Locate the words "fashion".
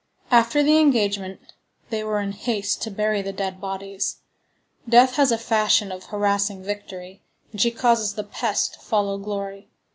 5.37-5.91